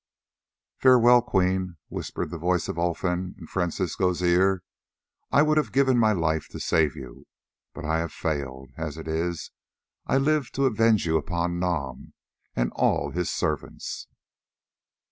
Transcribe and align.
"Farewell, 0.79 1.21
Queen," 1.21 1.77
whispered 1.89 2.31
the 2.31 2.39
voice 2.39 2.67
of 2.67 2.79
Olfan 2.79 3.35
into 3.37 3.45
Francisco's 3.45 4.23
ear; 4.23 4.63
"I 5.31 5.43
would 5.43 5.57
have 5.57 5.71
given 5.71 5.99
my 5.99 6.11
life 6.11 6.47
to 6.47 6.59
save 6.59 6.95
you, 6.95 7.27
but 7.75 7.85
I 7.85 7.99
have 7.99 8.11
failed; 8.11 8.71
as 8.75 8.97
it 8.97 9.07
is, 9.07 9.51
I 10.07 10.17
live 10.17 10.49
to 10.53 10.65
avenge 10.65 11.05
you 11.05 11.17
upon 11.17 11.59
Nam 11.59 12.13
and 12.55 12.71
all 12.73 13.11
his 13.11 13.29
servants." 13.29 14.07